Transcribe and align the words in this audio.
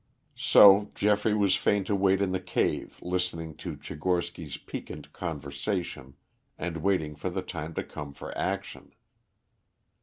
So 0.35 0.89
Geoffrey 0.95 1.35
was 1.35 1.53
fain 1.55 1.83
to 1.83 1.95
wait 1.95 2.21
in 2.23 2.31
the 2.31 2.39
cave 2.39 2.97
listening 3.03 3.53
to 3.57 3.75
Tchigorsky's 3.75 4.57
piquant 4.57 5.13
conversation, 5.13 6.15
and 6.57 6.77
waiting 6.77 7.13
for 7.15 7.29
the 7.29 7.43
time 7.43 7.75
to 7.75 7.83
come 7.83 8.11
for 8.11 8.35
action. 8.35 8.95